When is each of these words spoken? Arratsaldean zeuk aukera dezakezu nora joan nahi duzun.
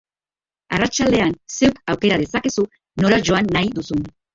Arratsaldean 0.77 1.35
zeuk 1.57 1.79
aukera 1.95 2.21
dezakezu 2.25 2.69
nora 3.05 3.25
joan 3.31 3.57
nahi 3.59 3.77
duzun. 3.81 4.09